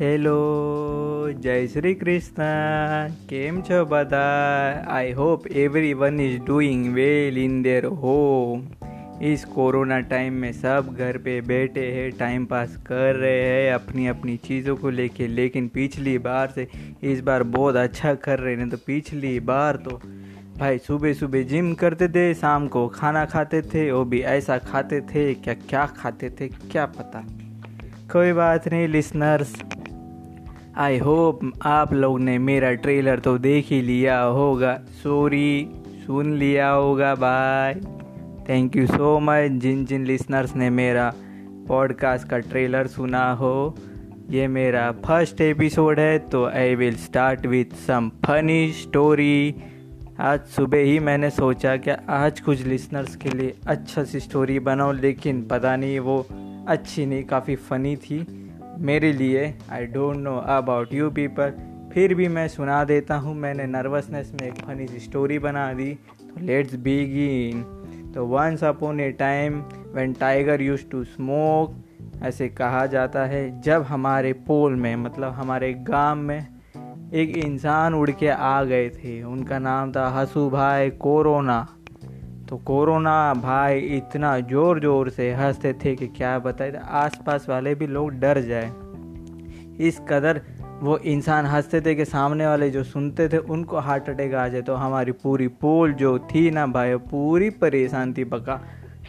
[0.00, 0.34] Hello
[1.44, 4.20] જય શ્રી કૃષ્ણ કેમ છો બધા
[4.90, 5.46] I hope
[5.94, 8.62] everyone is doing well in their home
[9.22, 14.06] इस कोरोना टाइम में सब घर पे बैठे हैं टाइम पास कर रहे हैं अपनी
[14.06, 16.66] अपनी चीज़ों को लेके लेकिन पिछली बार से
[17.04, 20.00] इस बार बहुत अच्छा कर रहे हैं तो पिछली बार तो
[20.58, 25.00] भाई सुबह सुबह जिम करते थे शाम को खाना खाते थे वो भी ऐसा खाते
[25.12, 27.24] थे क्या क्या खाते थे क्या पता
[28.12, 29.52] कोई बात नहीं लिसनर्स
[30.77, 35.69] आई होप आप लोग ने मेरा ट्रेलर तो देख ही लिया होगा। सॉरी
[36.05, 37.73] सुन लिया होगा bye
[38.49, 41.13] thank you so much जिन जिन लिसनर्स ने मेरा
[41.67, 43.77] पॉडकास्ट का ट्रेलर सुना हो।
[44.29, 49.55] ये मेरा फ़र्स्ट एपिसोड है तो I will start with some funny story
[50.19, 54.91] आज सुबह ही मैंने सोचा कि आज कुछ लिसनर्स के लिए अच्छा सी स्टोरी बनाओ
[54.91, 56.27] लेकिन पता नहीं वो
[56.67, 58.44] अच्छी नहीं, काफ़ी फ़नी थी।
[58.79, 61.53] मेरे लिए I don't know about you people
[61.93, 65.93] फिर भी मैं सुना देता हूँ, मैंने नर्वसनेस में एक फनी सी स्टोरी बना दी
[65.93, 67.63] तो लेट्स बिगिन
[68.15, 69.61] तो once upon a time
[69.93, 71.75] when tiger use to smoke
[72.23, 76.47] ऐसे कहा जाता है, जब हमारे पोल में मतलब हमारे गाँव में,
[77.13, 81.67] एक इंसान उड़ के आ गए थे, उनका नाम था हसू भाई कोरोना.
[82.48, 87.86] तो कोरोना भाई इतना ज़ोर ज़ोर से हंसते थे कि क्या बताए आसपास वाले भी
[87.86, 88.72] लोग डर जाए
[89.80, 90.40] इस कदर
[90.80, 94.62] वो इंसान हंसते थे कि सामने वाले जो सुनते थे उनको हार्ट अटैक आ जाए
[94.62, 98.60] तो हमारी पूरी पोल जो थी ना भाई पूरी परेशान थी पक्का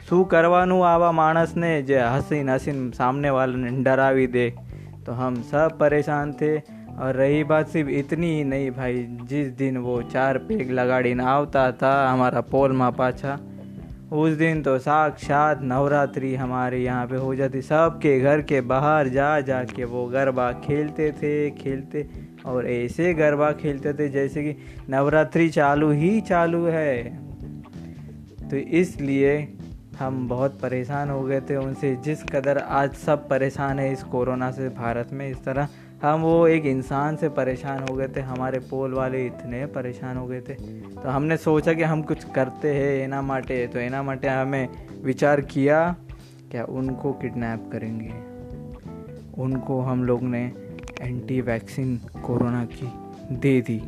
[0.08, 4.45] શું કરવાનું आवा मानस ने जो हसीन हसीन सामने वाले ने डरावी दे
[5.06, 6.52] तो हम सब परेशान थे
[6.98, 11.70] और रही बात सिर्फ़ इतनी ही नहीं भाई, जिस दिन वो चार पेग लगाड़ी आवता
[11.72, 13.39] था हमारा पोल माँ पाछा,
[14.12, 19.41] उस दिन तो साक्षात नवरात्रि हमारे यहाँ पे हो जाती। सबके घर के बाहर जा
[19.41, 22.08] जा के वो गरबा खेलते थे, खेलते
[22.46, 24.56] और ऐसे गरबा खेलते थे जैसे कि
[24.90, 27.05] नवरात्रि चालू ही चालू है।
[28.51, 29.36] तो इसलिए
[29.98, 34.51] हम बहुत परेशान हो गए थे उनसे, जिस कदर आज सब परेशान है इस कोरोना
[34.51, 35.68] से, भारत में इस तरह।
[36.02, 40.27] हम वो एक इंसान से परेशान हो गए थे, हमारे पोल वाले इतने परेशान हो
[40.27, 40.55] गए थे।
[40.95, 44.68] तो हमने सोचा कि हम कुछ करते हैं, एना माटे। तो एना माटे हमें
[45.05, 45.96] विचार किया
[46.51, 48.12] क्या उनको किडनैप करेंगे।
[49.42, 50.45] उनको हम लोग ने
[51.02, 52.92] एंटी वैक्सीन कोरोना की
[53.33, 53.80] दे दी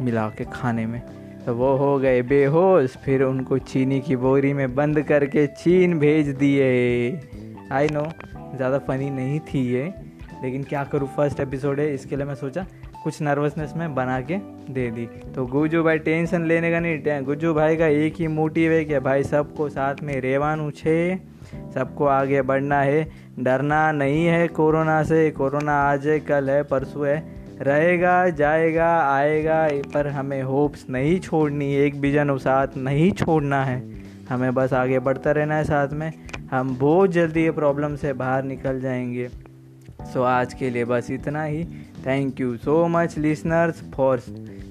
[0.00, 1.00] मिला के खाने में।
[1.46, 6.28] तो वो हो गए बेहोश, फिर उनको चीनी की बोरी में बंद करके चीन भेज
[6.28, 6.68] दिए।
[7.72, 8.04] आई नो
[8.56, 9.92] ज़्यादा फनी नहीं थी ये।
[10.42, 11.08] लेकिन क्या करूँ?
[11.08, 12.66] फ़र्स्ट एपिसोड है, इसके लिए मैं सोचा
[13.04, 14.36] कुछ नर्वसनेस में बना के
[14.72, 18.72] दे दी। तो गुज्जू भाई टेंशन लेने का नहीं गुज्जू भाई का एक ही मोटिव
[18.72, 21.16] है कि भाई सबको साथ में रेवानू छे,
[21.74, 27.06] सबको आगे बढ़ना है। डरना नहीं है कोरोना से, कोरोना आज है, कल है, परसों
[27.06, 33.82] है। रहेगा, जाएगा, आएगा, पर हमें होप्स नहीं छोड़नी, एक बिजन साथ नहीं छोड़ना है।
[34.28, 36.12] हमें बस आगे बढ़ता रहना है साथ में।
[36.50, 39.28] हम बहुत जल्दी ये प्रॉब्लम से बाहर निकल जाएँगे।
[40.06, 41.64] सो आज के लिए बस इतना ही
[42.06, 44.20] thank you so much listeners for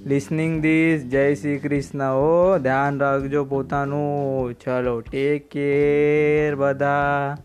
[0.05, 7.35] listening this જય શ્રી કૃષ્ણ ઓ ધ્યાન રાખજો પોતાનું ચલો ટેક કેર બધા